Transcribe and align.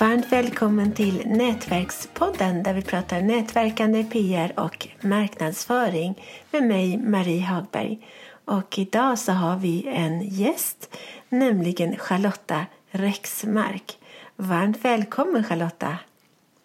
Varmt 0.00 0.32
välkommen 0.32 0.92
till 0.92 1.22
Nätverkspodden 1.26 2.62
där 2.62 2.74
vi 2.74 2.82
pratar 2.82 3.20
nätverkande, 3.20 4.04
PR 4.04 4.52
och 4.60 4.88
marknadsföring 5.00 6.24
med 6.50 6.62
mig 6.62 6.96
Marie 6.96 7.40
Hagberg. 7.40 7.98
Och 8.44 8.78
idag 8.78 9.18
så 9.18 9.32
har 9.32 9.56
vi 9.56 9.86
en 9.88 10.20
gäst, 10.20 10.96
nämligen 11.28 11.96
Charlotta 11.96 12.66
Rexmark. 12.90 13.98
Varmt 14.36 14.84
välkommen 14.84 15.44
Charlotta! 15.44 15.98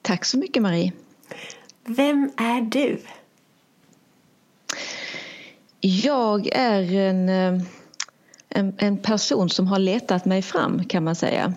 Tack 0.01 0.25
så 0.25 0.37
mycket 0.37 0.63
Marie! 0.63 0.91
Vem 1.83 2.31
är 2.37 2.61
du? 2.61 3.01
Jag 5.79 6.47
är 6.47 6.93
en, 6.93 7.29
eh, 7.29 7.63
en, 8.49 8.75
en 8.77 8.97
person 8.97 9.49
som 9.49 9.67
har 9.67 9.79
letat 9.79 10.25
mig 10.25 10.41
fram 10.41 10.85
kan 10.85 11.03
man 11.03 11.15
säga. 11.15 11.53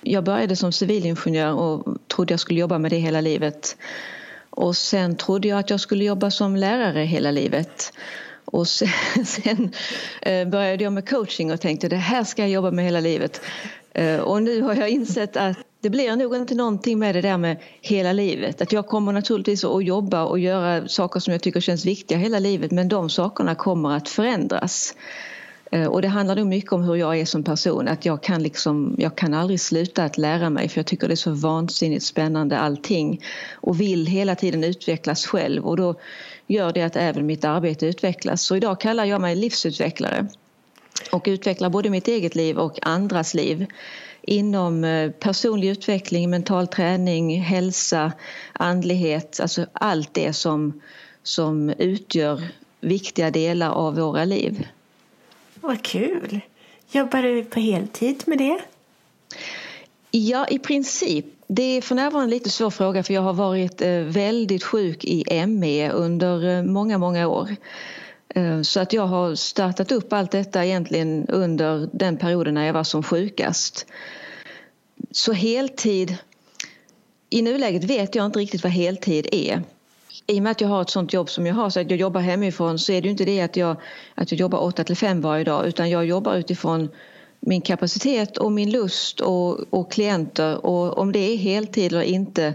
Jag 0.00 0.24
började 0.24 0.56
som 0.56 0.72
civilingenjör 0.72 1.52
och 1.52 1.98
trodde 2.08 2.32
jag 2.32 2.40
skulle 2.40 2.60
jobba 2.60 2.78
med 2.78 2.90
det 2.90 2.96
hela 2.96 3.20
livet. 3.20 3.76
Och 4.50 4.76
sen 4.76 5.16
trodde 5.16 5.48
jag 5.48 5.58
att 5.58 5.70
jag 5.70 5.80
skulle 5.80 6.04
jobba 6.04 6.30
som 6.30 6.56
lärare 6.56 7.00
hela 7.00 7.30
livet. 7.30 7.92
Och 8.44 8.68
sen, 8.68 8.88
sen 9.24 9.72
eh, 10.22 10.48
började 10.48 10.84
jag 10.84 10.92
med 10.92 11.08
coaching 11.08 11.52
och 11.52 11.60
tänkte 11.60 11.88
det 11.88 11.96
här 11.96 12.24
ska 12.24 12.42
jag 12.42 12.50
jobba 12.50 12.70
med 12.70 12.84
hela 12.84 13.00
livet. 13.00 13.40
Eh, 13.92 14.16
och 14.16 14.42
nu 14.42 14.62
har 14.62 14.74
jag 14.74 14.88
insett 14.88 15.36
att 15.36 15.56
det 15.80 15.90
blir 15.90 16.16
nog 16.16 16.36
inte 16.36 16.54
någonting 16.54 16.98
med 16.98 17.14
det 17.14 17.20
där 17.20 17.38
med 17.38 17.56
hela 17.80 18.12
livet. 18.12 18.62
Att 18.62 18.72
jag 18.72 18.86
kommer 18.86 19.12
naturligtvis 19.12 19.64
att 19.64 19.84
jobba 19.84 20.24
och 20.24 20.38
göra 20.38 20.88
saker 20.88 21.20
som 21.20 21.32
jag 21.32 21.42
tycker 21.42 21.60
känns 21.60 21.86
viktiga 21.86 22.18
hela 22.18 22.38
livet 22.38 22.70
men 22.70 22.88
de 22.88 23.10
sakerna 23.10 23.54
kommer 23.54 23.96
att 23.96 24.08
förändras. 24.08 24.94
Eh, 25.70 25.86
och 25.86 26.02
det 26.02 26.08
handlar 26.08 26.36
nog 26.36 26.46
mycket 26.46 26.72
om 26.72 26.82
hur 26.82 26.96
jag 26.96 27.20
är 27.20 27.24
som 27.24 27.42
person. 27.42 27.88
Att 27.88 28.04
jag 28.04 28.22
kan, 28.22 28.42
liksom, 28.42 28.94
jag 28.98 29.16
kan 29.16 29.34
aldrig 29.34 29.60
sluta 29.60 30.04
att 30.04 30.18
lära 30.18 30.50
mig 30.50 30.68
för 30.68 30.78
jag 30.78 30.86
tycker 30.86 31.08
det 31.08 31.14
är 31.14 31.16
så 31.16 31.30
vansinnigt 31.30 32.04
spännande 32.04 32.58
allting. 32.58 33.24
Och 33.54 33.80
vill 33.80 34.06
hela 34.06 34.34
tiden 34.34 34.64
utvecklas 34.64 35.26
själv 35.26 35.66
och 35.66 35.76
då 35.76 35.94
gör 36.46 36.72
det 36.72 36.82
att 36.82 36.96
även 36.96 37.26
mitt 37.26 37.44
arbete 37.44 37.86
utvecklas. 37.86 38.42
Så 38.42 38.56
idag 38.56 38.80
kallar 38.80 39.04
jag 39.04 39.20
mig 39.20 39.36
livsutvecklare. 39.36 40.26
Och 41.12 41.24
utvecklar 41.28 41.70
både 41.70 41.90
mitt 41.90 42.08
eget 42.08 42.34
liv 42.34 42.58
och 42.58 42.78
andras 42.86 43.34
liv 43.34 43.66
inom 44.22 44.84
eh, 44.84 45.10
personlig 45.10 45.68
utveckling, 45.68 46.30
mental 46.30 46.66
träning, 46.66 47.40
hälsa, 47.40 48.12
andlighet, 48.52 49.40
alltså 49.40 49.66
allt 49.72 50.14
det 50.14 50.32
som, 50.32 50.80
som 51.22 51.70
utgör 51.70 52.42
viktiga 52.80 53.30
delar 53.30 53.70
av 53.70 53.96
våra 53.96 54.24
liv. 54.24 54.66
Vad 55.60 55.82
kul! 55.82 56.40
Jobbar 56.90 57.22
du 57.22 57.44
på 57.44 57.60
heltid 57.60 58.22
med 58.26 58.38
det? 58.38 58.60
Ja, 60.10 60.46
i 60.46 60.58
princip. 60.58 61.26
Det 61.46 61.62
är 61.62 61.80
för 61.80 61.94
närvarande 61.94 62.26
en 62.26 62.30
lite 62.30 62.50
svår 62.50 62.70
fråga 62.70 63.02
för 63.02 63.14
jag 63.14 63.22
har 63.22 63.32
varit 63.32 63.82
eh, 63.82 64.00
väldigt 64.00 64.64
sjuk 64.64 65.04
i 65.04 65.46
ME 65.46 65.90
under 65.90 66.48
eh, 66.48 66.62
många, 66.62 66.98
många 66.98 67.28
år. 67.28 67.56
Eh, 68.28 68.62
så 68.62 68.80
att 68.80 68.92
jag 68.92 69.06
har 69.06 69.34
startat 69.34 69.92
upp 69.92 70.12
allt 70.12 70.30
detta 70.30 70.64
egentligen 70.64 71.26
under 71.28 71.88
den 71.92 72.16
perioden 72.16 72.54
när 72.54 72.66
jag 72.66 72.72
var 72.72 72.84
som 72.84 73.02
sjukast. 73.02 73.86
Så 75.10 75.32
heltid, 75.32 76.16
i 77.30 77.42
nuläget 77.42 77.84
vet 77.84 78.14
jag 78.14 78.26
inte 78.26 78.38
riktigt 78.38 78.62
vad 78.62 78.72
heltid 78.72 79.28
är 79.32 79.62
i 80.32 80.38
och 80.38 80.42
med 80.42 80.50
att 80.50 80.60
jag 80.60 80.68
har 80.68 80.82
ett 80.82 80.90
sånt 80.90 81.12
jobb 81.12 81.30
som 81.30 81.46
jag 81.46 81.54
har, 81.54 81.70
så 81.70 81.80
att 81.80 81.90
jag 81.90 82.00
jobbar 82.00 82.20
hemifrån, 82.20 82.78
så 82.78 82.92
är 82.92 83.02
det 83.02 83.06
ju 83.06 83.10
inte 83.10 83.24
det 83.24 83.40
att 83.40 83.56
jag, 83.56 83.76
att 84.14 84.32
jag 84.32 84.40
jobbar 84.40 84.58
8 84.58 84.84
till 84.84 84.96
5 84.96 85.20
varje 85.20 85.44
dag 85.44 85.66
utan 85.66 85.90
jag 85.90 86.06
jobbar 86.06 86.36
utifrån 86.36 86.88
min 87.40 87.60
kapacitet 87.60 88.38
och 88.38 88.52
min 88.52 88.70
lust 88.70 89.20
och, 89.20 89.60
och 89.70 89.92
klienter 89.92 90.66
och 90.66 90.98
om 90.98 91.12
det 91.12 91.18
är 91.18 91.36
heltid 91.36 91.92
eller 91.92 92.02
inte 92.02 92.54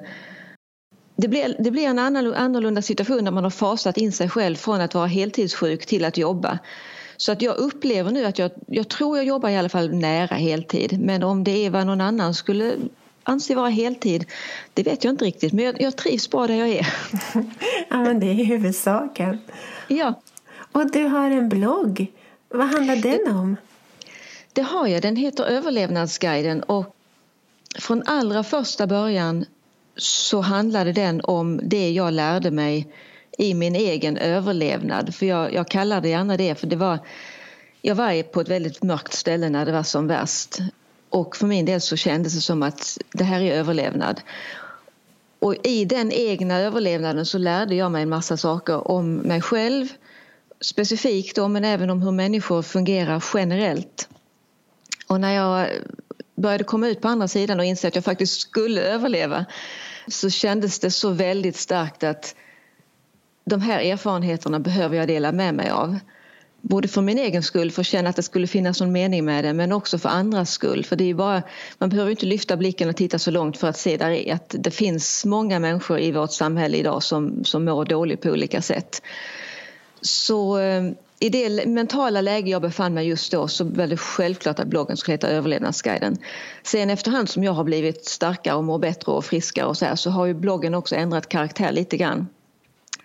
det 1.15 1.27
blir, 1.27 1.55
det 1.59 1.71
blir 1.71 1.87
en 1.87 1.99
annorlunda 1.99 2.81
situation 2.81 3.23
när 3.23 3.31
man 3.31 3.43
har 3.43 3.51
fasat 3.51 3.97
in 3.97 4.11
sig 4.11 4.29
själv 4.29 4.55
från 4.55 4.81
att 4.81 4.93
vara 4.93 5.07
heltidssjuk 5.07 5.85
till 5.85 6.05
att 6.05 6.17
jobba. 6.17 6.59
Så 7.17 7.31
att 7.31 7.41
jag 7.41 7.57
upplever 7.57 8.11
nu 8.11 8.25
att 8.25 8.39
jag, 8.39 8.51
jag 8.67 8.89
tror 8.89 9.17
jag 9.17 9.25
jobbar 9.25 9.49
i 9.49 9.57
alla 9.57 9.69
fall 9.69 9.93
nära 9.93 10.35
heltid 10.35 10.99
men 11.01 11.23
om 11.23 11.43
det 11.43 11.65
är 11.65 11.69
vad 11.69 11.87
någon 11.87 12.01
annan 12.01 12.33
skulle 12.33 12.75
anser 13.23 13.55
vara 13.55 13.69
heltid, 13.69 14.25
det 14.73 14.83
vet 14.83 15.03
jag 15.03 15.13
inte 15.13 15.25
riktigt. 15.25 15.53
Men 15.53 15.65
jag, 15.65 15.81
jag 15.81 15.95
trivs 15.95 16.29
bra 16.29 16.47
där 16.47 16.55
jag 16.55 16.69
är. 16.69 16.93
ja, 17.89 17.97
men 17.97 18.19
det 18.19 18.25
är 18.25 18.45
huvudsaken. 18.45 19.39
Ja. 19.87 20.21
Och 20.71 20.91
du 20.91 21.03
har 21.03 21.31
en 21.31 21.49
blogg. 21.49 22.07
Vad 22.49 22.67
handlar 22.67 22.95
den 22.95 23.35
om? 23.35 23.55
Det 24.53 24.61
har 24.61 24.87
jag. 24.87 25.01
Den 25.01 25.15
heter 25.15 25.43
Överlevnadsguiden 25.43 26.63
och 26.63 26.95
från 27.79 28.03
allra 28.05 28.43
första 28.43 28.87
början 28.87 29.45
så 29.95 30.41
handlade 30.41 30.91
den 30.91 31.21
om 31.21 31.59
det 31.63 31.91
jag 31.91 32.13
lärde 32.13 32.51
mig 32.51 32.87
i 33.37 33.53
min 33.53 33.75
egen 33.75 34.17
överlevnad. 34.17 35.15
För 35.15 35.25
jag, 35.25 35.53
jag 35.53 35.67
kallar 35.67 36.01
det 36.01 36.09
gärna 36.09 36.37
det 36.37 36.55
för 36.55 36.67
det 36.67 36.75
var 36.75 36.99
jag 37.85 37.95
var 37.95 38.23
på 38.23 38.41
ett 38.41 38.49
väldigt 38.49 38.83
mörkt 38.83 39.13
ställe 39.13 39.49
när 39.49 39.65
det 39.65 39.71
var 39.71 39.83
som 39.83 40.07
värst. 40.07 40.57
Och 41.13 41.35
för 41.35 41.47
min 41.47 41.65
del 41.65 41.81
så 41.81 41.95
kändes 41.95 42.33
det 42.33 42.41
som 42.41 42.63
att 42.63 42.97
det 43.11 43.23
här 43.23 43.41
är 43.41 43.53
överlevnad. 43.53 44.21
Och 45.39 45.55
i 45.63 45.85
den 45.85 46.11
egna 46.11 46.59
överlevnaden 46.59 47.25
så 47.25 47.37
lärde 47.37 47.75
jag 47.75 47.91
mig 47.91 48.03
en 48.03 48.09
massa 48.09 48.37
saker 48.37 48.91
om 48.91 49.15
mig 49.15 49.41
själv 49.41 49.87
specifikt 50.61 51.35
då, 51.35 51.47
men 51.47 51.65
även 51.65 51.89
om 51.89 52.01
hur 52.01 52.11
människor 52.11 52.61
fungerar 52.61 53.23
generellt. 53.33 54.09
Och 55.07 55.21
när 55.21 55.33
jag 55.33 55.69
började 56.35 56.63
komma 56.63 56.87
ut 56.87 57.01
på 57.01 57.07
andra 57.07 57.27
sidan 57.27 57.59
och 57.59 57.65
inse 57.65 57.87
att 57.87 57.95
jag 57.95 58.03
faktiskt 58.03 58.41
skulle 58.41 58.81
överleva 58.81 59.45
så 60.07 60.29
kändes 60.29 60.79
det 60.79 60.91
så 60.91 61.09
väldigt 61.09 61.57
starkt 61.57 62.03
att 62.03 62.35
de 63.45 63.61
här 63.61 63.79
erfarenheterna 63.79 64.59
behöver 64.59 64.97
jag 64.97 65.07
dela 65.07 65.31
med 65.31 65.53
mig 65.53 65.69
av. 65.69 65.99
Både 66.65 66.87
för 66.87 67.01
min 67.01 67.17
egen 67.17 67.43
skull, 67.43 67.71
för 67.71 67.81
att 67.81 67.87
känna 67.87 68.09
att 68.09 68.15
det 68.15 68.23
skulle 68.23 68.47
finnas 68.47 68.81
någon 68.81 68.91
mening 68.91 69.25
med 69.25 69.43
det 69.43 69.53
men 69.53 69.71
också 69.71 69.97
för 69.97 70.09
andras 70.09 70.51
skull. 70.51 70.85
För 70.85 70.95
det 70.95 71.09
är 71.09 71.13
bara, 71.13 71.43
man 71.77 71.89
behöver 71.89 72.11
inte 72.11 72.25
lyfta 72.25 72.57
blicken 72.57 72.89
och 72.89 72.95
titta 72.95 73.19
så 73.19 73.31
långt 73.31 73.57
för 73.57 73.67
att 73.67 73.77
se 73.77 73.97
där 73.97 74.33
att 74.33 74.55
det 74.59 74.71
finns 74.71 75.25
många 75.25 75.59
människor 75.59 75.99
i 75.99 76.11
vårt 76.11 76.31
samhälle 76.31 76.77
idag 76.77 77.03
som, 77.03 77.43
som 77.43 77.65
mår 77.65 77.85
dåligt 77.85 78.21
på 78.21 78.29
olika 78.29 78.61
sätt. 78.61 79.01
Så 80.01 80.57
eh, 80.57 80.83
i 81.19 81.29
det 81.29 81.65
mentala 81.65 82.21
läge 82.21 82.51
jag 82.51 82.61
befann 82.61 82.93
mig 82.93 83.07
just 83.07 83.31
då 83.31 83.47
så 83.47 83.63
var 83.63 83.87
det 83.87 83.97
självklart 83.97 84.59
att 84.59 84.67
bloggen 84.67 84.97
skulle 84.97 85.13
heta 85.13 85.27
Överlevnadsguiden. 85.27 86.17
Sen 86.63 86.89
efterhand 86.89 87.29
som 87.29 87.43
jag 87.43 87.53
har 87.53 87.63
blivit 87.63 88.05
starkare 88.05 88.55
och 88.55 88.63
mår 88.63 88.79
bättre 88.79 89.11
och 89.11 89.25
friskare 89.25 89.65
och 89.65 89.77
så 89.77 89.85
här 89.85 89.95
så 89.95 90.09
har 90.09 90.25
ju 90.25 90.33
bloggen 90.33 90.73
också 90.73 90.95
ändrat 90.95 91.29
karaktär 91.29 91.71
lite 91.71 91.97
grann. 91.97 92.27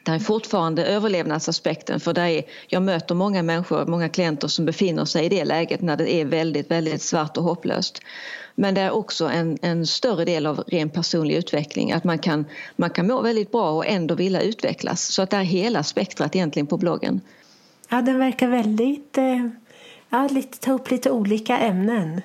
Det 0.08 0.14
är 0.14 0.18
fortfarande 0.18 0.86
överlevnadsaspekten 0.86 2.00
för 2.00 2.12
där 2.12 2.26
är, 2.26 2.42
jag 2.68 2.82
möter 2.82 3.14
många 3.14 3.42
människor, 3.42 3.86
många 3.86 4.08
klienter 4.08 4.48
som 4.48 4.64
befinner 4.64 5.04
sig 5.04 5.24
i 5.24 5.28
det 5.28 5.44
läget 5.44 5.80
när 5.80 5.96
det 5.96 6.14
är 6.14 6.24
väldigt, 6.24 6.70
väldigt 6.70 7.02
svart 7.02 7.36
och 7.36 7.44
hopplöst. 7.44 8.02
Men 8.54 8.74
det 8.74 8.80
är 8.80 8.90
också 8.90 9.28
en, 9.28 9.58
en 9.62 9.86
större 9.86 10.24
del 10.24 10.46
av 10.46 10.64
ren 10.66 10.90
personlig 10.90 11.36
utveckling, 11.36 11.92
att 11.92 12.04
man 12.04 12.18
kan, 12.18 12.44
man 12.76 12.90
kan 12.90 13.06
må 13.06 13.22
väldigt 13.22 13.52
bra 13.52 13.70
och 13.70 13.86
ändå 13.86 14.14
vilja 14.14 14.40
utvecklas. 14.40 15.02
Så 15.02 15.22
att 15.22 15.30
det 15.30 15.36
är 15.36 15.42
hela 15.42 15.82
spektrat 15.82 16.36
egentligen 16.36 16.66
på 16.66 16.76
bloggen. 16.76 17.20
Ja, 17.88 18.02
den 18.02 18.18
verkar 18.18 18.48
väldigt, 18.48 19.18
eh, 19.18 19.48
ja, 20.08 20.28
lite, 20.30 20.58
ta 20.58 20.72
upp 20.72 20.90
lite 20.90 21.10
olika 21.10 21.58
ämnen. 21.58 22.22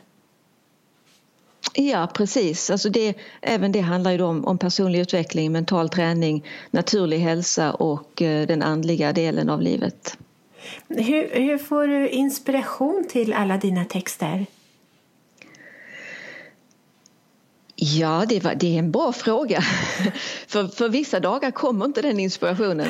Ja, 1.74 2.08
precis. 2.14 2.70
Alltså 2.70 2.90
det, 2.90 3.14
även 3.42 3.72
det 3.72 3.80
handlar 3.80 4.12
ju 4.12 4.22
om, 4.22 4.46
om 4.46 4.58
personlig 4.58 5.00
utveckling, 5.00 5.52
mental 5.52 5.90
träning, 5.90 6.46
naturlig 6.72 7.20
hälsa 7.20 7.74
och 7.74 8.22
eh, 8.22 8.48
den 8.48 8.62
andliga 8.62 9.14
delen 9.14 9.50
av 9.50 9.62
livet. 9.62 10.18
Hur, 10.88 11.30
hur 11.40 11.58
får 11.58 11.88
du 11.88 12.10
inspiration 12.10 13.06
till 13.10 13.34
alla 13.34 13.58
dina 13.58 13.86
texter? 13.86 14.46
Ja, 17.76 18.26
det, 18.30 18.44
var, 18.44 18.56
det 18.56 18.76
är 18.76 18.80
en 18.80 18.92
bra 18.92 19.14
fråga. 19.14 19.62
för, 20.48 20.68
för 20.68 20.90
vissa 20.90 21.20
dagar 21.20 21.52
kommer 21.52 21.86
inte 21.86 22.02
den 22.02 22.20
inspirationen. 22.20 22.88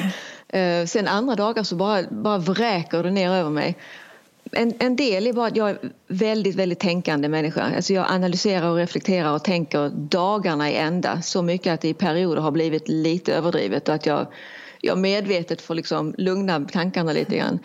Eh, 0.47 0.86
sen 0.86 1.07
andra 1.07 1.36
dagar 1.36 1.63
så 1.63 1.75
bara, 1.75 2.03
bara 2.09 2.38
vräker 2.38 3.03
det 3.03 3.12
ner 3.12 3.31
över 3.31 3.50
mig 3.50 3.77
en, 4.55 4.73
en 4.79 4.95
del 4.95 5.27
är 5.27 5.33
bara 5.33 5.47
att 5.47 5.55
jag 5.55 5.69
är 5.69 5.77
väldigt, 6.07 6.55
väldigt 6.55 6.79
tänkande 6.79 7.29
människa. 7.29 7.71
Alltså 7.75 7.94
jag 7.94 8.05
analyserar 8.09 8.69
och 8.69 8.77
reflekterar 8.77 9.33
och 9.33 9.44
tänker 9.44 9.89
dagarna 9.89 10.71
i 10.71 10.75
ända. 10.75 11.21
Så 11.21 11.41
mycket 11.41 11.73
att 11.73 11.81
det 11.81 11.89
i 11.89 11.94
perioder 11.94 12.41
har 12.41 12.51
blivit 12.51 12.88
lite 12.88 13.33
överdrivet 13.33 13.89
och 13.89 13.95
att 13.95 14.05
jag, 14.05 14.27
jag 14.81 14.97
medvetet 14.97 15.61
får 15.61 15.75
liksom 15.75 16.15
lugna 16.17 16.59
tankarna 16.59 17.13
lite 17.13 17.38
grann. 17.38 17.59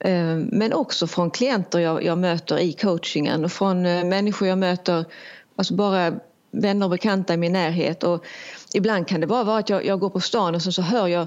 Eh, 0.00 0.36
men 0.36 0.72
också 0.72 1.06
från 1.06 1.30
klienter 1.30 1.78
jag, 1.78 2.04
jag 2.04 2.18
möter 2.18 2.58
i 2.58 2.72
coachingen 2.72 3.44
och 3.44 3.52
från 3.52 3.86
eh, 3.86 4.04
människor 4.04 4.48
jag 4.48 4.58
möter, 4.58 5.04
alltså 5.56 5.74
bara 5.74 6.12
vänner 6.50 6.86
och 6.86 6.90
bekanta 6.90 7.34
i 7.34 7.36
min 7.36 7.52
närhet. 7.52 8.04
Och 8.04 8.24
ibland 8.74 9.08
kan 9.08 9.20
det 9.20 9.26
bara 9.26 9.44
vara 9.44 9.58
att 9.58 9.68
jag, 9.68 9.84
jag 9.84 10.00
går 10.00 10.10
på 10.10 10.20
stan 10.20 10.54
och 10.54 10.62
så, 10.62 10.72
så 10.72 10.82
hör 10.82 11.08
jag 11.08 11.26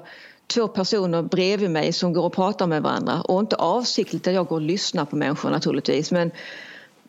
två 0.53 0.67
personer 0.67 1.21
bredvid 1.21 1.69
mig 1.69 1.93
som 1.93 2.13
går 2.13 2.23
och 2.23 2.33
pratar 2.33 2.67
med 2.67 2.83
varandra 2.83 3.21
och 3.21 3.39
inte 3.39 3.55
avsiktligt 3.55 4.27
att 4.27 4.33
jag 4.33 4.47
går 4.47 4.55
och 4.55 4.61
lyssnar 4.61 5.05
på 5.05 5.15
människor 5.15 5.49
naturligtvis 5.49 6.11
men 6.11 6.31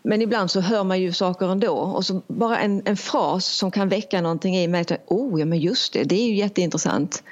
men 0.07 0.23
ibland 0.23 0.51
så 0.51 0.61
hör 0.61 0.85
man 0.85 1.01
ju 1.01 1.13
saker 1.13 1.47
ändå 1.47 1.73
och 1.73 2.05
så 2.05 2.23
bara 2.27 2.59
en, 2.59 2.83
en 2.85 2.97
fras 2.97 3.47
som 3.47 3.71
kan 3.71 3.89
väcka 3.89 4.21
någonting 4.21 4.57
i 4.57 4.69
mig. 4.69 4.81
Att, 4.81 4.93
oh, 5.07 5.41
ja 5.41 5.47
men 5.47 5.59
just 5.59 5.93
det, 5.93 6.05
det 6.05 6.15
är 6.15 6.27
ju 6.27 6.35
jätteintressant. 6.35 7.23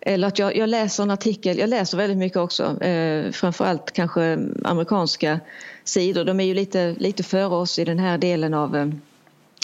Eller 0.00 0.28
att 0.28 0.38
jag, 0.38 0.56
jag 0.56 0.68
läser 0.68 1.02
en 1.02 1.10
artikel, 1.10 1.58
jag 1.58 1.68
läser 1.68 1.98
väldigt 1.98 2.18
mycket 2.18 2.38
också, 2.38 2.82
eh, 2.82 3.30
framförallt 3.32 3.92
kanske 3.92 4.38
amerikanska 4.64 5.40
sidor. 5.84 6.24
De 6.24 6.40
är 6.40 6.44
ju 6.44 6.54
lite, 6.54 6.94
lite 6.98 7.22
före 7.22 7.54
oss 7.54 7.78
i 7.78 7.84
den 7.84 7.98
här 7.98 8.18
delen 8.18 8.54
av 8.54 8.76
eh, 8.76 8.86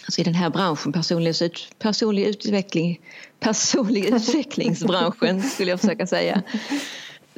alltså 0.04 0.20
i 0.20 0.24
den 0.24 0.34
här 0.34 0.50
branschen, 0.50 0.92
personlig, 0.92 1.34
personlig 1.78 2.24
utveckling, 2.24 3.00
personlig 3.40 4.04
utvecklingsbranschen 4.14 5.42
skulle 5.42 5.70
jag 5.70 5.80
försöka 5.80 6.06
säga. 6.06 6.42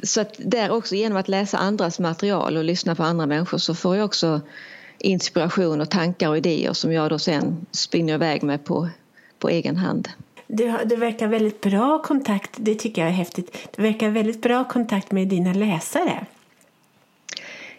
Så 0.03 0.21
att 0.21 0.35
där 0.37 0.71
också 0.71 0.95
genom 0.95 1.17
att 1.17 1.27
läsa 1.27 1.57
andras 1.57 1.99
material 1.99 2.57
och 2.57 2.63
lyssna 2.63 2.95
på 2.95 3.03
andra 3.03 3.25
människor 3.25 3.57
så 3.57 3.75
får 3.75 3.95
jag 3.95 4.05
också 4.05 4.41
inspiration 4.99 5.81
och 5.81 5.89
tankar 5.89 6.29
och 6.29 6.37
idéer 6.37 6.73
som 6.73 6.93
jag 6.93 7.09
då 7.09 7.19
sen 7.19 7.65
spinner 7.71 8.13
iväg 8.13 8.43
med 8.43 8.65
på, 8.65 8.89
på 9.39 9.49
egen 9.49 9.77
hand. 9.77 10.09
Du, 10.47 10.77
du 10.85 10.95
verkar 10.95 11.27
väldigt 11.27 11.61
bra 11.61 12.01
kontakt, 12.03 12.51
det 12.55 12.75
tycker 12.75 13.01
jag 13.01 13.09
är 13.09 13.15
häftigt. 13.15 13.69
Du 13.75 13.81
verkar 13.83 14.09
väldigt 14.09 14.41
bra 14.41 14.63
kontakt 14.63 15.11
med 15.11 15.27
dina 15.27 15.53
läsare. 15.53 16.25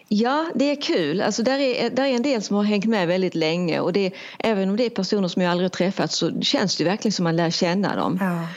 Ja, 0.08 0.46
det 0.54 0.70
är 0.70 0.82
kul. 0.82 1.20
Alltså 1.20 1.42
där, 1.42 1.58
är, 1.58 1.90
där 1.90 2.04
är 2.04 2.08
en 2.08 2.22
del 2.22 2.42
som 2.42 2.56
har 2.56 2.62
hängt 2.62 2.84
med 2.84 3.08
väldigt 3.08 3.34
länge 3.34 3.80
och 3.80 3.92
det, 3.92 4.12
även 4.38 4.70
om 4.70 4.76
det 4.76 4.86
är 4.86 4.90
personer 4.90 5.28
som 5.28 5.42
jag 5.42 5.50
aldrig 5.50 5.72
träffat 5.72 6.12
så 6.12 6.40
känns 6.40 6.76
det 6.76 6.84
verkligen 6.84 7.12
som 7.12 7.24
man 7.24 7.36
lär 7.36 7.50
känna 7.50 7.96
dem. 7.96 8.18
Ja. 8.20 8.48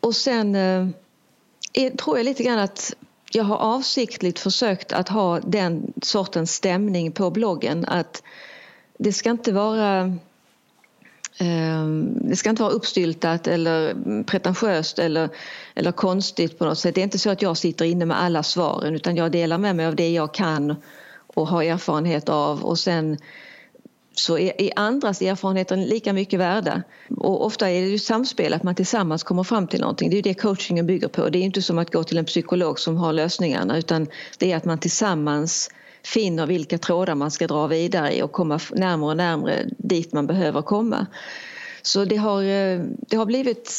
Och 0.00 0.16
sen 0.16 0.54
eh, 0.54 0.86
är, 1.72 1.90
tror 1.90 2.16
jag 2.16 2.24
lite 2.24 2.42
grann 2.42 2.58
att 2.58 2.94
jag 3.32 3.44
har 3.44 3.56
avsiktligt 3.56 4.38
försökt 4.38 4.92
att 4.92 5.08
ha 5.08 5.40
den 5.40 5.92
sortens 6.02 6.54
stämning 6.54 7.12
på 7.12 7.30
bloggen 7.30 7.84
att 7.84 8.22
det 8.98 9.12
ska 9.12 9.30
inte 9.30 9.52
vara 9.52 10.16
Ehm, 11.38 12.28
det 12.28 12.36
ska 12.36 12.50
inte 12.50 12.62
vara 12.62 12.72
uppstyltat 12.72 13.46
eller 13.46 13.94
pretentiöst 14.24 14.98
eller, 14.98 15.28
eller 15.74 15.92
konstigt 15.92 16.58
på 16.58 16.64
något 16.64 16.78
sätt. 16.78 16.94
Det 16.94 17.00
är 17.00 17.02
inte 17.02 17.18
så 17.18 17.30
att 17.30 17.42
jag 17.42 17.56
sitter 17.56 17.84
inne 17.84 18.06
med 18.06 18.20
alla 18.20 18.42
svaren 18.42 18.94
utan 18.94 19.16
jag 19.16 19.32
delar 19.32 19.58
med 19.58 19.76
mig 19.76 19.86
av 19.86 19.96
det 19.96 20.10
jag 20.10 20.34
kan 20.34 20.76
och 21.34 21.48
har 21.48 21.62
erfarenhet 21.62 22.28
av 22.28 22.64
och 22.64 22.78
sen 22.78 23.18
så 24.16 24.38
är, 24.38 24.70
andras 24.76 25.22
erfarenheter 25.22 25.76
lika 25.76 26.12
mycket 26.12 26.40
värda. 26.40 26.82
Och 27.16 27.46
ofta 27.46 27.70
är 27.70 27.82
det 27.82 27.88
ju 27.88 27.98
samspel, 27.98 28.54
att 28.54 28.62
man 28.62 28.74
tillsammans 28.74 29.22
kommer 29.22 29.42
fram 29.42 29.66
till 29.66 29.80
någonting. 29.80 30.10
Det 30.10 30.14
är 30.14 30.16
ju 30.16 30.22
det 30.22 30.34
coachingen 30.34 30.86
bygger 30.86 31.08
på. 31.08 31.28
Det 31.28 31.38
är 31.38 31.42
inte 31.42 31.62
som 31.62 31.78
att 31.78 31.92
gå 31.92 32.04
till 32.04 32.18
en 32.18 32.24
psykolog 32.24 32.78
som 32.78 32.96
har 32.96 33.12
lösningarna 33.12 33.78
utan 33.78 34.06
det 34.38 34.52
är 34.52 34.56
att 34.56 34.64
man 34.64 34.78
tillsammans 34.78 35.70
finner 36.04 36.46
vilka 36.46 36.78
trådar 36.78 37.14
man 37.14 37.30
ska 37.30 37.46
dra 37.46 37.66
vidare 37.66 38.16
i 38.16 38.22
och 38.22 38.32
komma 38.32 38.60
närmare 38.70 39.10
och 39.10 39.16
närmare 39.16 39.66
dit 39.78 40.12
man 40.12 40.26
behöver 40.26 40.62
komma. 40.62 41.06
Så 41.82 42.04
det 42.04 42.16
har, 42.16 42.42
eh, 42.42 42.80
det 43.08 43.16
har 43.16 43.26
blivit 43.26 43.72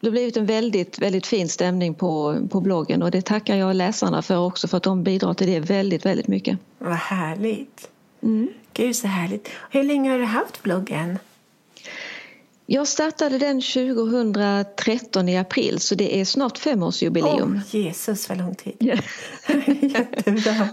det 0.00 0.06
har 0.06 0.12
blivit 0.12 0.36
en 0.36 0.46
väldigt, 0.46 0.98
väldigt 0.98 1.26
fin 1.26 1.48
stämning 1.48 1.94
på, 1.94 2.38
på 2.50 2.60
bloggen 2.60 3.02
och 3.02 3.10
det 3.10 3.22
tackar 3.22 3.56
jag 3.56 3.76
läsarna 3.76 4.22
för 4.22 4.38
också 4.38 4.68
för 4.68 4.76
att 4.76 4.82
de 4.82 5.04
bidrar 5.04 5.34
till 5.34 5.46
det 5.46 5.60
väldigt, 5.60 6.06
väldigt 6.06 6.28
mycket. 6.28 6.58
Vad 6.78 6.96
härligt! 6.96 7.88
Mm. 8.22 8.48
Gud 8.72 8.96
så 8.96 9.06
härligt. 9.06 9.48
Hur 9.70 9.82
länge 9.82 10.10
har 10.10 10.18
du 10.18 10.24
haft 10.24 10.62
bloggen? 10.62 11.18
Jag 12.72 12.88
startade 12.88 13.38
den 13.38 13.60
2013 13.60 15.28
i 15.28 15.38
april 15.38 15.80
så 15.80 15.94
det 15.94 16.20
är 16.20 16.24
snart 16.24 16.58
femårsjubileum. 16.58 17.56
Oh, 17.56 17.76
Jesus 17.76 18.28
vad 18.28 18.38
lång 18.38 18.54
tid! 18.54 18.76
Jättebra! 19.80 20.68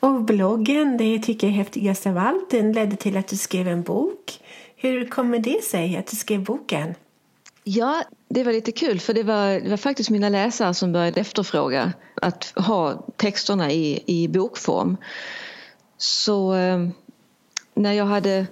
Och 0.00 0.22
bloggen, 0.22 0.96
det 0.96 1.18
tycker 1.18 1.46
jag 1.46 1.54
är 1.54 1.58
häftigast 1.58 2.06
av 2.06 2.18
allt, 2.18 2.50
den 2.50 2.72
ledde 2.72 2.96
till 2.96 3.16
att 3.16 3.28
du 3.28 3.36
skrev 3.36 3.68
en 3.68 3.82
bok. 3.82 4.40
Hur 4.76 5.08
kommer 5.08 5.38
det 5.38 5.64
sig 5.64 5.96
att 5.96 6.06
du 6.06 6.16
skrev 6.16 6.44
boken? 6.44 6.94
Ja, 7.64 8.02
det 8.28 8.44
var 8.44 8.52
lite 8.52 8.72
kul 8.72 9.00
för 9.00 9.14
det 9.14 9.22
var, 9.22 9.60
det 9.60 9.70
var 9.70 9.76
faktiskt 9.76 10.10
mina 10.10 10.28
läsare 10.28 10.74
som 10.74 10.92
började 10.92 11.20
efterfråga 11.20 11.92
att 12.14 12.52
ha 12.56 13.06
texterna 13.16 13.70
i, 13.70 14.02
i 14.06 14.28
bokform. 14.28 14.96
Så 15.98 16.54
eh, 16.54 16.88
när 17.74 17.92
jag 17.92 18.04
hade 18.06 18.46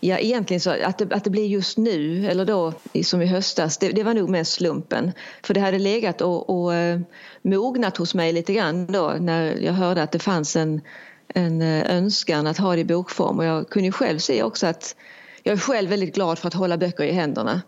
Ja, 0.00 0.18
egentligen 0.18 0.60
så 0.60 0.70
att 0.70 0.98
det, 0.98 1.12
att 1.14 1.24
det 1.24 1.30
blir 1.30 1.46
just 1.46 1.78
nu, 1.78 2.26
eller 2.26 2.44
då 2.44 2.72
som 3.04 3.22
i 3.22 3.26
höstas, 3.26 3.78
det, 3.78 3.88
det 3.88 4.02
var 4.02 4.14
nog 4.14 4.28
mest 4.28 4.52
slumpen. 4.52 5.12
För 5.42 5.54
det 5.54 5.60
hade 5.60 5.78
legat 5.78 6.20
och, 6.20 6.50
och 6.50 6.74
eh, 6.74 7.00
mognat 7.42 7.96
hos 7.96 8.14
mig 8.14 8.32
lite 8.32 8.52
grann 8.52 8.86
då 8.86 9.16
när 9.20 9.56
jag 9.56 9.72
hörde 9.72 10.02
att 10.02 10.12
det 10.12 10.18
fanns 10.18 10.56
en, 10.56 10.80
en 11.28 11.62
eh, 11.62 11.96
önskan 11.96 12.46
att 12.46 12.58
ha 12.58 12.74
det 12.74 12.80
i 12.80 12.84
bokform 12.84 13.38
och 13.38 13.44
jag 13.44 13.70
kunde 13.70 13.92
själv 13.92 14.18
se 14.18 14.42
också 14.42 14.66
att 14.66 14.96
jag 15.42 15.52
är 15.52 15.58
själv 15.58 15.90
väldigt 15.90 16.14
glad 16.14 16.38
för 16.38 16.48
att 16.48 16.54
hålla 16.54 16.76
böcker 16.76 17.04
i 17.04 17.12
händerna. 17.12 17.62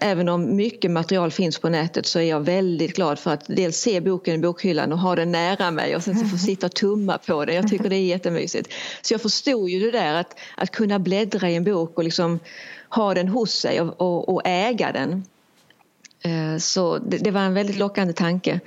Även 0.00 0.28
om 0.28 0.56
mycket 0.56 0.90
material 0.90 1.30
finns 1.30 1.58
på 1.58 1.68
nätet 1.68 2.06
så 2.06 2.18
är 2.18 2.22
jag 2.22 2.40
väldigt 2.40 2.96
glad 2.96 3.18
för 3.18 3.30
att 3.30 3.44
dels 3.46 3.76
se 3.76 4.00
boken 4.00 4.34
i 4.34 4.38
bokhyllan 4.38 4.92
och 4.92 4.98
ha 4.98 5.16
den 5.16 5.32
nära 5.32 5.70
mig 5.70 5.96
och 5.96 6.02
sen 6.02 6.18
så 6.18 6.26
få 6.26 6.38
sitta 6.38 6.66
och 6.66 6.74
tumma 6.74 7.18
på 7.18 7.44
den. 7.44 7.54
Jag 7.54 7.68
tycker 7.68 7.88
det 7.88 7.96
är 7.96 8.04
jättemysigt. 8.04 8.72
Så 9.02 9.14
jag 9.14 9.22
förstod 9.22 9.68
ju 9.68 9.80
det 9.80 9.98
där 9.98 10.14
att, 10.14 10.38
att 10.56 10.70
kunna 10.70 10.98
bläddra 10.98 11.50
i 11.50 11.56
en 11.56 11.64
bok 11.64 11.98
och 11.98 12.04
liksom 12.04 12.38
ha 12.88 13.14
den 13.14 13.28
hos 13.28 13.52
sig 13.52 13.80
och, 13.80 14.00
och, 14.00 14.28
och 14.28 14.42
äga 14.44 14.92
den. 14.92 15.24
Eh, 16.22 16.58
så 16.58 16.98
det, 16.98 17.16
det, 17.16 17.30
var 17.30 17.40
en 17.40 17.54
väldigt 17.54 17.78
lockande 17.78 18.12
tanke. 18.12 18.60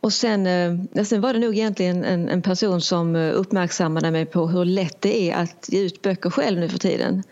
Och 0.00 0.12
sen, 0.12 0.46
eh, 0.46 1.04
sen 1.04 1.20
var 1.20 1.32
det 1.32 1.38
nog 1.38 1.54
egentligen 1.54 2.04
en, 2.04 2.28
en 2.28 2.42
person 2.42 2.80
som 2.80 3.16
uppmärksammade 3.16 4.10
mig 4.10 4.26
på 4.26 4.46
hur 4.46 4.64
lätt 4.64 5.00
det 5.00 5.30
är 5.30 5.36
att 5.36 5.68
ge 5.68 5.80
ut 5.80 6.02
böcker 6.02 6.30
själv 6.30 6.58
nu 6.60 6.68
för 6.68 6.78
tiden 6.78 7.22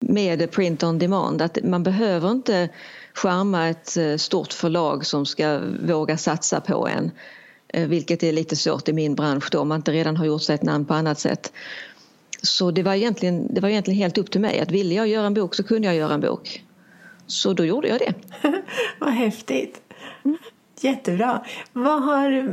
med 0.00 0.50
print 0.50 0.82
on 0.82 0.98
demand. 0.98 1.42
Att 1.42 1.58
man 1.64 1.82
behöver 1.82 2.30
inte 2.30 2.68
skärma 3.14 3.68
ett 3.68 3.96
eh, 3.96 4.16
stort 4.16 4.52
förlag 4.52 5.06
som 5.06 5.26
ska 5.26 5.60
våga 5.82 6.16
satsa 6.16 6.60
på 6.60 6.88
en. 6.88 7.10
Eh, 7.68 7.88
vilket 7.88 8.22
är 8.22 8.32
lite 8.32 8.56
svårt 8.56 8.88
i 8.88 8.92
min 8.92 9.14
bransch 9.14 9.48
då 9.52 9.60
om 9.60 9.68
man 9.68 9.76
inte 9.76 9.92
redan 9.92 10.16
har 10.16 10.26
gjort 10.26 10.42
sig 10.42 10.54
ett 10.54 10.62
namn 10.62 10.84
på 10.84 10.94
annat 10.94 11.18
sätt. 11.18 11.52
Så 12.42 12.70
det 12.70 12.82
var 12.82 12.94
egentligen, 12.94 13.54
det 13.54 13.60
var 13.60 13.68
egentligen 13.68 13.98
helt 13.98 14.18
upp 14.18 14.30
till 14.30 14.40
mig. 14.40 14.60
Att 14.60 14.70
ville 14.70 14.94
jag 14.94 15.08
göra 15.08 15.26
en 15.26 15.34
bok 15.34 15.54
så 15.54 15.62
kunde 15.62 15.88
jag 15.88 15.96
göra 15.96 16.14
en 16.14 16.20
bok. 16.20 16.64
Så 17.26 17.52
då 17.52 17.64
gjorde 17.64 17.88
jag 17.88 17.98
det. 17.98 18.14
Vad 18.98 19.10
häftigt! 19.10 19.80
Jättebra. 20.80 21.44
Vad 21.72 22.02
har 22.02 22.48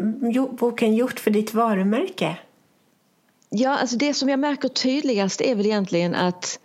boken 0.58 0.96
gjort 0.96 1.20
för 1.20 1.32
ditt 1.32 1.54
varumärke? 1.54 2.38
Ja, 3.50 3.78
alltså 3.78 3.98
det 3.98 4.14
som 4.14 4.30
jag 4.30 4.40
märker 4.40 4.70
tydligast 4.70 5.42
är 5.42 5.56
väl 5.56 5.66
egentligen 5.66 6.16
att 6.16 6.60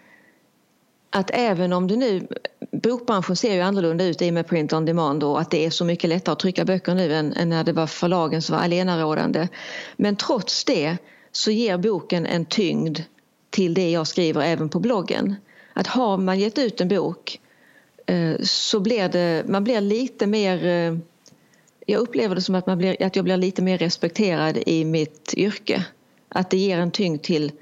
att 1.14 1.30
även 1.34 1.72
om 1.72 1.88
det 1.88 1.96
nu, 1.96 2.26
bokbranschen 2.70 3.36
ser 3.36 3.54
ju 3.54 3.60
annorlunda 3.60 4.04
ut 4.04 4.22
i 4.22 4.30
och 4.30 4.34
med 4.34 4.46
print 4.46 4.72
on 4.72 4.84
demand 4.84 5.24
och 5.24 5.40
att 5.40 5.50
det 5.50 5.66
är 5.66 5.70
så 5.70 5.84
mycket 5.84 6.10
lättare 6.10 6.32
att 6.32 6.38
trycka 6.38 6.64
böcker 6.64 6.94
nu 6.94 7.14
än, 7.14 7.32
än 7.32 7.48
när 7.48 7.64
det 7.64 7.72
var 7.72 7.86
förlagen 7.86 8.42
som 8.42 8.56
var 8.56 8.62
allenarådande. 8.62 9.48
Men 9.96 10.16
trots 10.16 10.64
det 10.64 10.96
så 11.32 11.50
ger 11.50 11.78
boken 11.78 12.26
en 12.26 12.44
tyngd 12.44 12.98
till 13.50 13.74
det 13.74 13.90
jag 13.90 14.06
skriver 14.06 14.42
även 14.42 14.68
på 14.68 14.80
bloggen. 14.80 15.34
Att 15.72 15.86
har 15.86 16.16
man 16.16 16.40
gett 16.40 16.58
ut 16.58 16.80
en 16.80 16.88
bok 16.88 17.40
eh, 18.06 18.34
så 18.42 18.80
blir 18.80 19.08
det, 19.08 19.44
man 19.48 19.64
blir 19.64 19.80
lite 19.80 20.26
mer 20.26 20.66
eh, 20.66 20.98
jag 21.86 22.00
upplever 22.00 22.34
det 22.34 22.40
som 22.40 22.54
att, 22.54 22.66
man 22.66 22.78
blir, 22.78 23.02
att 23.02 23.16
jag 23.16 23.24
blir 23.24 23.36
lite 23.36 23.62
mer 23.62 23.78
respekterad 23.78 24.58
i 24.66 24.84
mitt 24.84 25.34
yrke. 25.36 25.86
Att 26.28 26.50
det 26.50 26.56
ger 26.56 26.78
en 26.78 26.90
tyngd 26.90 27.22
till, 27.22 27.52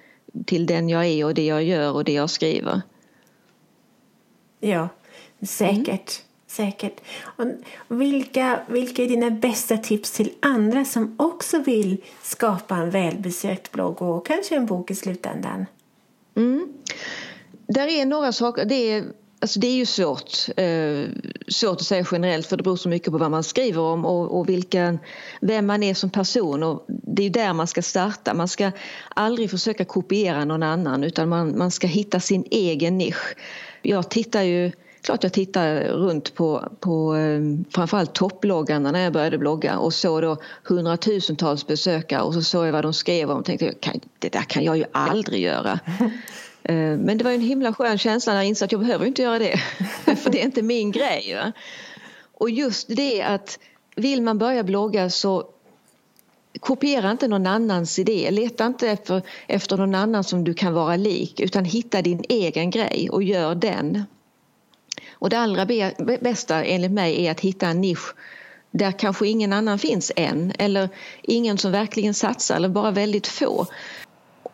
till 0.46 0.66
den 0.66 0.88
jag 0.88 1.06
är 1.06 1.24
och 1.24 1.34
det 1.34 1.46
jag 1.46 1.62
gör 1.62 1.92
och 1.92 2.04
det 2.04 2.12
jag 2.12 2.30
skriver. 2.30 2.82
Ja, 4.60 4.88
säkert. 5.42 5.88
Mm. 5.88 6.26
Säkert. 6.46 7.00
Och 7.22 7.46
vilka, 7.88 8.60
vilka 8.68 9.02
är 9.02 9.08
dina 9.08 9.30
bästa 9.30 9.76
tips 9.76 10.12
till 10.12 10.32
andra 10.40 10.84
som 10.84 11.14
också 11.18 11.58
vill 11.58 11.96
skapa 12.22 12.76
en 12.76 12.90
välbesökt 12.90 13.72
blogg 13.72 14.02
och 14.02 14.26
kanske 14.26 14.56
en 14.56 14.66
bok 14.66 14.90
i 14.90 14.94
slutändan? 14.94 15.66
Mm. 16.36 16.72
Där 17.66 17.86
är 17.86 18.06
några 18.06 18.32
saker. 18.32 18.64
Det 18.64 18.74
är, 18.74 19.04
alltså 19.40 19.60
det 19.60 19.66
är 19.66 19.76
ju 19.76 19.86
svårt, 19.86 20.30
eh, 20.56 21.08
svårt 21.48 21.80
att 21.80 21.86
säga 21.86 22.06
generellt 22.12 22.46
för 22.46 22.56
det 22.56 22.62
beror 22.62 22.76
så 22.76 22.88
mycket 22.88 23.12
på 23.12 23.18
vad 23.18 23.30
man 23.30 23.42
skriver 23.44 23.82
om 23.82 24.04
och, 24.04 24.38
och 24.38 24.48
vilken, 24.48 24.98
vem 25.40 25.66
man 25.66 25.82
är 25.82 25.94
som 25.94 26.10
person. 26.10 26.62
Och 26.62 26.84
det 26.88 27.26
är 27.26 27.30
där 27.30 27.52
man 27.52 27.66
ska 27.66 27.82
starta. 27.82 28.34
Man 28.34 28.48
ska 28.48 28.70
aldrig 29.08 29.50
försöka 29.50 29.84
kopiera 29.84 30.44
någon 30.44 30.62
annan 30.62 31.04
utan 31.04 31.28
man, 31.28 31.58
man 31.58 31.70
ska 31.70 31.86
hitta 31.86 32.20
sin 32.20 32.44
egen 32.50 32.98
nisch 32.98 33.36
jag 33.82 34.10
tittar 34.10 34.42
ju 34.42 34.72
klart 35.02 35.22
jag 35.22 35.32
tittar 35.32 35.80
runt 35.80 36.34
på, 36.34 36.68
på 36.80 37.16
eh, 37.16 37.40
framförallt 37.74 38.14
topploggarna 38.14 38.92
när 38.92 39.00
jag 39.00 39.12
började 39.12 39.38
blogga 39.38 39.78
och 39.78 39.94
såg 39.94 40.22
då 40.22 40.36
hundratusentals 40.64 41.66
besökare 41.66 42.22
och 42.22 42.34
så 42.34 42.42
såg 42.42 42.66
jag 42.66 42.72
vad 42.72 42.84
de 42.84 42.92
skrev 42.92 43.30
om 43.30 43.38
och 43.38 43.44
tänkte 43.44 43.74
det 44.18 44.28
där 44.28 44.42
kan 44.42 44.64
jag 44.64 44.76
ju 44.76 44.84
aldrig 44.92 45.40
göra. 45.40 45.80
Eh, 46.70 46.98
men 46.98 47.18
det 47.18 47.24
var 47.24 47.30
en 47.30 47.40
himla 47.40 47.72
skön 47.72 47.98
känsla 47.98 48.32
när 48.32 48.40
jag 48.40 48.48
insåg 48.48 48.66
att 48.66 48.72
jag 48.72 48.80
behöver 48.80 49.06
inte 49.06 49.22
göra 49.22 49.38
det. 49.38 49.56
För 50.16 50.30
det 50.30 50.40
är 50.40 50.44
inte 50.44 50.62
min 50.62 50.92
grej. 50.92 51.34
Va? 51.34 51.52
Och 52.34 52.50
just 52.50 52.88
det 52.88 53.22
att 53.22 53.58
vill 53.96 54.22
man 54.22 54.38
börja 54.38 54.62
blogga 54.62 55.10
så 55.10 55.44
kopiera 56.60 57.10
inte 57.10 57.28
någon 57.28 57.46
annans 57.46 57.98
idé. 57.98 58.30
Leta 58.30 58.66
inte 58.66 58.88
efter, 58.88 59.22
efter 59.46 59.76
någon 59.76 59.94
annan 59.94 60.24
som 60.24 60.44
du 60.44 60.54
kan 60.54 60.74
vara 60.74 60.96
lik 60.96 61.40
utan 61.40 61.64
hitta 61.64 62.02
din 62.02 62.24
egen 62.28 62.70
grej 62.70 63.08
och 63.12 63.22
gör 63.22 63.54
den. 63.54 64.04
Och 65.12 65.30
det 65.30 65.38
allra 65.38 65.66
bästa 66.20 66.64
enligt 66.64 66.90
mig 66.92 67.26
är 67.26 67.30
att 67.30 67.40
hitta 67.40 67.66
en 67.66 67.80
nisch 67.80 68.14
där 68.70 68.92
kanske 68.98 69.28
ingen 69.28 69.52
annan 69.52 69.78
finns 69.78 70.12
än 70.16 70.52
eller 70.58 70.88
ingen 71.22 71.58
som 71.58 71.72
verkligen 71.72 72.14
satsar 72.14 72.56
eller 72.56 72.68
bara 72.68 72.90
väldigt 72.90 73.26
få. 73.26 73.66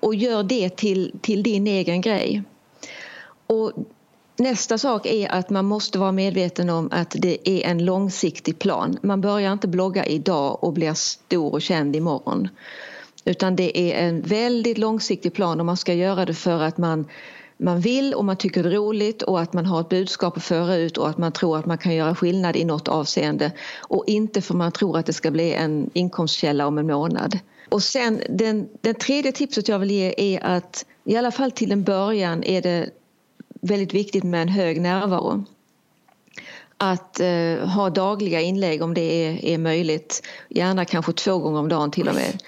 Och 0.06 0.14
gör 0.14 0.42
det 0.42 0.76
till, 0.76 1.12
till 1.20 1.42
din 1.42 1.66
egen 1.66 2.00
grej. 2.00 2.42
Och 3.46 3.72
Nästa 4.38 4.78
sak 4.78 5.06
är 5.06 5.32
att 5.32 5.50
man 5.50 5.64
måste 5.64 5.98
vara 5.98 6.12
medveten 6.12 6.70
om 6.70 6.88
att 6.92 7.16
det 7.18 7.48
är 7.48 7.70
en 7.70 7.84
långsiktig 7.84 8.58
plan. 8.58 8.98
Man 9.02 9.20
börjar 9.20 9.52
inte 9.52 9.68
blogga 9.68 10.06
idag 10.06 10.64
och 10.64 10.72
blir 10.72 10.94
stor 10.94 11.52
och 11.52 11.62
känd 11.62 11.96
imorgon. 11.96 12.48
Utan 13.24 13.56
det 13.56 13.78
är 13.78 14.08
en 14.08 14.22
väldigt 14.22 14.78
långsiktig 14.78 15.34
plan 15.34 15.60
och 15.60 15.66
man 15.66 15.76
ska 15.76 15.94
göra 15.94 16.24
det 16.24 16.34
för 16.34 16.62
att 16.62 16.78
man, 16.78 17.06
man 17.56 17.80
vill 17.80 18.14
och 18.14 18.24
man 18.24 18.36
tycker 18.36 18.62
det 18.62 18.68
är 18.68 18.72
roligt 18.72 19.22
och 19.22 19.40
att 19.40 19.52
man 19.52 19.66
har 19.66 19.80
ett 19.80 19.88
budskap 19.88 20.36
att 20.36 20.44
föra 20.44 20.76
ut 20.76 20.98
och 20.98 21.08
att 21.08 21.18
man 21.18 21.32
tror 21.32 21.58
att 21.58 21.66
man 21.66 21.78
kan 21.78 21.94
göra 21.94 22.14
skillnad 22.14 22.56
i 22.56 22.64
något 22.64 22.88
avseende. 22.88 23.52
Och 23.88 24.04
inte 24.06 24.40
för 24.40 24.54
man 24.54 24.72
tror 24.72 24.98
att 24.98 25.06
det 25.06 25.12
ska 25.12 25.30
bli 25.30 25.52
en 25.52 25.90
inkomstkälla 25.92 26.66
om 26.66 26.78
en 26.78 26.86
månad. 26.86 27.38
Och 27.68 27.82
sen 27.82 28.22
den, 28.28 28.68
den 28.80 28.94
tredje 28.94 29.32
tipset 29.32 29.68
jag 29.68 29.78
vill 29.78 29.90
ge 29.90 30.14
är 30.16 30.44
att 30.44 30.86
i 31.04 31.16
alla 31.16 31.30
fall 31.30 31.50
till 31.50 31.72
en 31.72 31.84
början 31.84 32.44
är 32.44 32.62
det 32.62 32.90
väldigt 33.60 33.94
viktigt 33.94 34.24
med 34.24 34.42
en 34.42 34.48
hög 34.48 34.80
närvaro. 34.80 35.44
Att 36.78 37.20
eh, 37.20 37.68
ha 37.68 37.90
dagliga 37.90 38.40
inlägg 38.40 38.82
om 38.82 38.94
det 38.94 39.00
är, 39.26 39.44
är 39.44 39.58
möjligt, 39.58 40.26
gärna 40.48 40.84
kanske 40.84 41.12
två 41.12 41.38
gånger 41.38 41.58
om 41.58 41.68
dagen 41.68 41.90
till 41.90 42.08
och 42.08 42.14
med. 42.14 42.42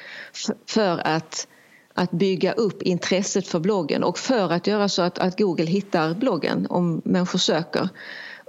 För 0.66 1.06
att, 1.06 1.48
att 1.94 2.10
bygga 2.10 2.52
upp 2.52 2.82
intresset 2.82 3.48
för 3.48 3.60
bloggen 3.60 4.04
och 4.04 4.18
för 4.18 4.52
att 4.52 4.66
göra 4.66 4.88
så 4.88 5.02
att, 5.02 5.18
att 5.18 5.38
Google 5.38 5.66
hittar 5.66 6.14
bloggen 6.14 6.66
om 6.70 7.02
människor 7.04 7.38
söker. 7.38 7.88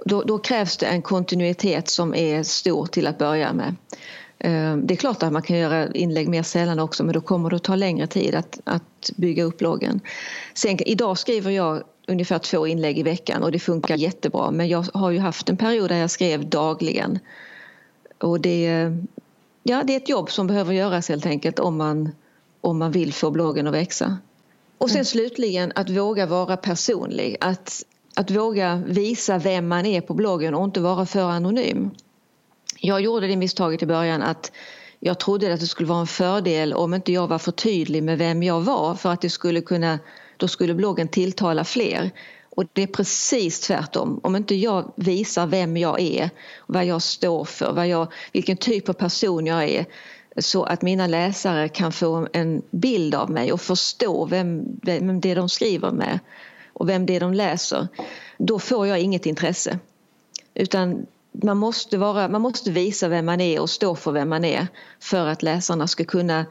Då, 0.04 0.22
då, 0.22 0.38
krävs 0.38 0.76
det 0.76 0.86
en 0.86 1.02
kontinuitet 1.02 1.88
som 1.88 2.14
är 2.14 2.42
stor 2.42 2.86
till 2.86 3.06
att 3.06 3.18
börja 3.18 3.52
med. 3.52 3.74
Eh, 4.40 4.76
det 4.76 4.94
är 4.94 4.96
klart 4.96 5.22
att 5.22 5.32
man 5.32 5.42
kan 5.42 5.58
göra 5.58 5.92
inlägg 5.92 6.28
mer 6.28 6.42
sällan 6.42 6.78
också 6.78 7.04
men 7.04 7.12
då 7.12 7.20
kommer 7.20 7.50
det 7.50 7.56
att 7.56 7.62
ta 7.62 7.74
längre 7.74 8.06
tid 8.06 8.34
att, 8.34 8.60
att 8.64 9.10
bygga 9.16 9.44
upp 9.44 9.58
bloggen. 9.58 10.00
Sen, 10.54 10.78
idag 10.88 11.18
skriver 11.18 11.50
jag 11.50 11.82
ungefär 12.08 12.38
två 12.38 12.66
inlägg 12.66 12.98
i 12.98 13.02
veckan 13.02 13.42
och 13.42 13.52
det 13.52 13.58
funkar 13.58 13.96
jättebra. 13.96 14.50
Men 14.50 14.68
jag 14.68 14.86
har 14.94 15.10
ju 15.10 15.18
haft 15.18 15.48
en 15.48 15.56
period 15.56 15.90
där 15.90 15.96
jag 15.96 16.10
skrev 16.10 16.48
dagligen. 16.48 17.18
Och 18.18 18.40
det, 18.40 18.92
ja, 19.62 19.82
det 19.84 19.92
är 19.92 19.96
ett 19.96 20.08
jobb 20.08 20.30
som 20.30 20.46
behöver 20.46 20.74
göras 20.74 21.08
helt 21.08 21.26
enkelt 21.26 21.58
om 21.58 21.76
man, 21.76 22.12
om 22.60 22.78
man 22.78 22.92
vill 22.92 23.12
få 23.12 23.30
bloggen 23.30 23.66
att 23.66 23.74
växa. 23.74 24.18
Och 24.78 24.88
sen 24.88 24.96
mm. 24.96 25.04
slutligen 25.04 25.72
att 25.74 25.90
våga 25.90 26.26
vara 26.26 26.56
personlig. 26.56 27.36
Att, 27.40 27.84
att 28.14 28.30
våga 28.30 28.82
visa 28.86 29.38
vem 29.38 29.68
man 29.68 29.86
är 29.86 30.00
på 30.00 30.14
bloggen 30.14 30.54
och 30.54 30.64
inte 30.64 30.80
vara 30.80 31.06
för 31.06 31.30
anonym. 31.30 31.90
Jag 32.82 33.00
gjorde 33.00 33.26
det 33.26 33.36
misstaget 33.36 33.82
i 33.82 33.86
början 33.86 34.22
att 34.22 34.52
jag 35.00 35.18
trodde 35.18 35.54
att 35.54 35.60
det 35.60 35.66
skulle 35.66 35.88
vara 35.88 36.00
en 36.00 36.06
fördel 36.06 36.74
om 36.74 36.94
inte 36.94 37.12
jag 37.12 37.26
var 37.26 37.38
för 37.38 37.52
tydlig 37.52 38.02
med 38.02 38.18
vem 38.18 38.42
jag 38.42 38.60
var 38.60 38.94
för 38.94 39.12
att 39.12 39.20
det 39.20 39.30
skulle 39.30 39.60
kunna 39.60 39.98
då 40.36 40.48
skulle 40.48 40.74
bloggen 40.74 41.08
tilltala 41.08 41.64
fler. 41.64 42.10
Och 42.50 42.64
det 42.72 42.82
är 42.82 42.86
precis 42.86 43.60
tvärtom. 43.60 44.20
Om 44.22 44.36
inte 44.36 44.54
jag 44.54 44.92
visar 44.96 45.46
vem 45.46 45.76
jag 45.76 46.00
är, 46.00 46.30
vad 46.66 46.84
jag 46.84 47.02
står 47.02 47.44
för, 47.44 47.72
vad 47.72 47.88
jag, 47.88 48.12
vilken 48.32 48.56
typ 48.56 48.88
av 48.88 48.92
person 48.92 49.46
jag 49.46 49.64
är 49.64 49.86
så 50.36 50.62
att 50.62 50.82
mina 50.82 51.06
läsare 51.06 51.68
kan 51.68 51.92
få 51.92 52.28
en 52.32 52.62
bild 52.70 53.14
av 53.14 53.30
mig 53.30 53.52
och 53.52 53.60
förstå 53.60 54.24
vem, 54.24 54.64
vem 54.82 55.20
det 55.20 55.30
är 55.30 55.36
de 55.36 55.48
skriver 55.48 55.90
med 55.90 56.18
och 56.72 56.88
vem 56.88 57.06
det 57.06 57.16
är 57.16 57.20
de 57.20 57.34
läser, 57.34 57.88
då 58.38 58.58
får 58.58 58.86
jag 58.86 59.00
inget 59.00 59.26
intresse. 59.26 59.78
Utan 60.54 61.06
man 61.32 61.56
måste, 61.58 61.98
vara, 61.98 62.28
man 62.28 62.42
måste 62.42 62.70
visa 62.70 63.08
vem 63.08 63.26
man 63.26 63.40
är 63.40 63.60
och 63.60 63.70
stå 63.70 63.94
för 63.94 64.12
vem 64.12 64.28
man 64.28 64.44
är 64.44 64.66
för 65.00 65.26
att 65.26 65.42
läsarna 65.42 65.86
ska 65.86 66.04
kunna 66.04 66.46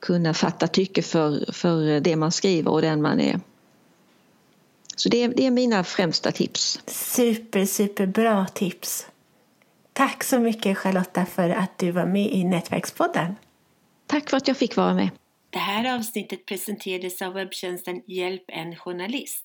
kunna 0.00 0.34
fatta 0.34 0.66
tycke 0.66 1.02
för, 1.02 1.52
för 1.52 2.00
det 2.00 2.16
man 2.16 2.32
skriver 2.32 2.70
och 2.70 2.82
den 2.82 3.02
man 3.02 3.20
är. 3.20 3.40
Så 4.96 5.08
det, 5.08 5.26
det 5.26 5.46
är 5.46 5.50
mina 5.50 5.84
främsta 5.84 6.32
tips. 6.32 6.80
Super, 6.86 7.64
superbra 7.64 8.46
tips. 8.54 9.06
Tack 9.92 10.24
så 10.24 10.38
mycket 10.38 10.78
Charlotta 10.78 11.26
för 11.26 11.50
att 11.50 11.78
du 11.78 11.90
var 11.90 12.06
med 12.06 12.32
i 12.32 12.44
Nätverkspodden. 12.44 13.34
Tack 14.06 14.30
för 14.30 14.36
att 14.36 14.48
jag 14.48 14.56
fick 14.56 14.76
vara 14.76 14.94
med. 14.94 15.10
Det 15.50 15.58
här 15.58 15.96
avsnittet 15.96 16.46
presenterades 16.46 17.22
av 17.22 17.32
webbtjänsten 17.32 18.02
Hjälp 18.06 18.44
en 18.48 18.76
journalist. 18.76 19.44